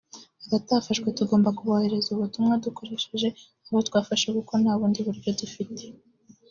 [0.45, 3.27] abatafashwe “tugomba kuboherereza ubutumwa dukoresheje
[3.67, 5.83] abo twafashe kuko nta bundi buryo dufite